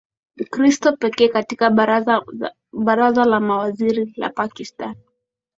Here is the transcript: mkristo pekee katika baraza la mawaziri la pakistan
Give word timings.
mkristo 0.41 0.97
pekee 0.97 1.27
katika 1.27 1.69
baraza 2.73 3.25
la 3.25 3.39
mawaziri 3.39 4.13
la 4.17 4.29
pakistan 4.29 4.95